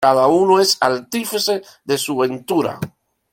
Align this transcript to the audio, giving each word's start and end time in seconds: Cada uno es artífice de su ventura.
Cada 0.03 0.25
uno 0.25 0.59
es 0.59 0.79
artífice 0.81 1.61
de 1.85 1.95
su 1.99 2.17
ventura. 2.17 2.79